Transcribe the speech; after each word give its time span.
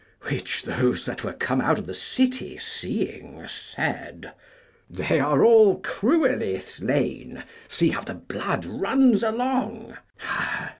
Which 0.29 0.63
those 0.63 1.05
that 1.05 1.23
were 1.23 1.33
come 1.33 1.61
out 1.61 1.77
of 1.77 1.85
the 1.85 1.93
city 1.93 2.57
seeing, 2.57 3.45
said, 3.47 4.33
They 4.89 5.19
are 5.19 5.43
all 5.45 5.77
cruelly 5.79 6.57
slain; 6.57 7.43
see 7.67 7.89
how 7.89 8.01
the 8.01 8.15
blood 8.15 8.65
runs 8.65 9.21
along. 9.21 9.95